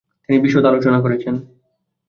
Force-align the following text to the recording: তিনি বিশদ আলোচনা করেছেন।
তিনি 0.23 0.37
বিশদ 0.39 0.63
আলোচনা 0.65 0.97
করেছেন। 1.01 1.35